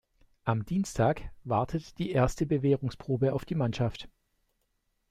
Am 0.45 0.65
Dienstag 0.65 1.21
wartet 1.43 1.99
die 1.99 2.09
erste 2.09 2.47
Bewährungsprobe 2.47 3.33
auf 3.33 3.45
die 3.45 3.53
Mannschaft. 3.53 4.09